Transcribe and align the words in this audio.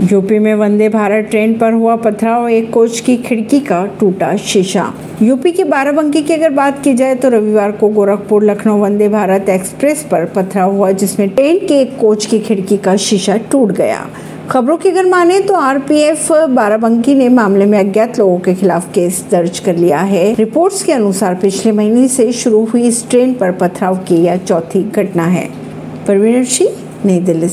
UP 0.00 0.38
में 0.38 0.54
Vande 0.54 0.88
Bharat 0.88 1.24
train 1.24 1.52
पर 1.54 1.72
हुआ 1.72 1.96
पथराव, 1.96 2.48
एक 2.48 2.70
कोच 2.72 3.00
की 3.00 3.16
खिड़की 3.16 3.60
का 3.60 3.84
टूटा 4.00 4.36
शीशा। 4.36 4.94
यूपी 5.22 5.52
के 5.52 5.64
बाराबंकी 5.64 6.22
की 6.22 6.34
अगर 6.34 6.50
बात 6.50 6.82
की 6.84 6.94
जाए 6.94 7.14
तो 7.14 7.28
रविवार 7.28 7.72
को 7.72 7.88
गोरखपुर 7.88 8.44
लखनऊ 8.44 8.78
वंदे 8.78 9.08
भारत 9.08 9.48
एक्सप्रेस 9.48 10.06
पर 10.10 10.24
पथराव 10.24 10.72
हुआ, 10.72 10.90
जिसमें 10.90 11.28
ट्रेन 11.28 11.58
के 11.58 11.80
एक 11.80 11.96
कोच 11.98 12.26
की 12.26 12.38
खिड़की 12.38 12.76
का 12.76 12.96
शीशा 12.96 13.36
टूट 13.36 13.72
गया। 13.72 14.06
खबरों 14.50 14.76
की 14.76 14.88
अगर 14.88 15.06
माने 15.06 15.40
तो 15.40 15.54
आरपीएफ 15.54 16.32
बाराबंकी 16.32 17.14
ने 17.14 17.28
मामले 17.28 17.66
में 17.66 17.78
अज्ञात 17.78 18.18
लोगों 18.18 18.38
के 18.38 18.54
खिलाफ 18.54 18.92
केस 18.92 19.24
दर्ज 19.30 19.58
कर 19.58 19.76
लिया 19.76 19.98
है। 19.98 20.34
रिपोर्ट्स 20.34 20.82
के 20.82 20.92
अनुसार 20.92 21.34
पिछले 21.34 21.72
महीने 21.72 22.08
से 22.08 22.32
शुरू 22.32 22.64
हुई 22.64 22.82
इस 22.82 23.08
ट्रेन 23.10 23.34
पर 23.34 23.52
पथराव 23.52 23.96
की 23.96 24.16
यह 24.16 24.36
चौथी 24.36 24.82
घटना 24.82 25.24
है। 25.24 25.48
परवीन 26.08 26.44
सिंह 26.44 26.70
नई 27.04 27.18
दिल्ली 27.18 27.40
से। 27.40 27.48